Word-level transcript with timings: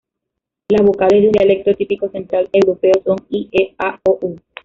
Las 0.69 0.81
vocales 0.81 1.21
de 1.21 1.27
un 1.27 1.31
dialecto 1.33 1.75
típico 1.75 2.09
central 2.09 2.49
europeo 2.51 2.95
son 3.05 3.17
"i, 3.29 3.49
e, 3.51 3.75
a, 3.77 3.99
o, 4.05 4.17
u". 4.19 4.35